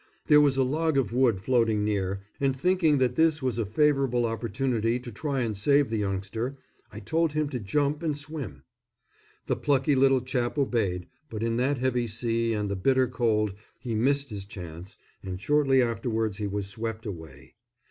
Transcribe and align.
There 0.25 0.41
was 0.41 0.57
a 0.57 0.63
log 0.63 0.97
of 0.97 1.13
wood 1.13 1.41
floating 1.41 1.83
near, 1.85 2.21
and 2.39 2.59
thinking 2.59 2.97
that 2.97 3.13
this 3.13 3.39
was 3.43 3.59
a 3.59 3.67
favourable 3.67 4.25
opportunity 4.25 4.97
to 4.99 5.11
try 5.11 5.41
and 5.41 5.55
save 5.55 5.91
the 5.91 5.99
youngster, 5.99 6.57
I 6.91 6.99
told 6.99 7.33
him 7.33 7.49
to 7.49 7.59
jump 7.59 8.01
and 8.01 8.17
swim. 8.17 8.63
The 9.45 9.55
plucky 9.57 9.93
little 9.93 10.21
chap 10.21 10.57
obeyed, 10.57 11.05
but 11.29 11.43
in 11.43 11.57
that 11.57 11.77
heavy 11.77 12.07
sea 12.07 12.51
and 12.53 12.67
the 12.67 12.75
bitter 12.75 13.07
cold 13.07 13.53
he 13.77 13.93
missed 13.93 14.31
his 14.31 14.45
chance, 14.45 14.97
and 15.21 15.39
shortly 15.39 15.83
afterwards 15.83 16.39
he 16.39 16.47
was 16.47 16.65
swept 16.65 17.05
away. 17.05 17.53